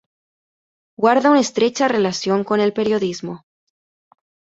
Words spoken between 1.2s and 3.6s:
una estrecha relación con el periodismo.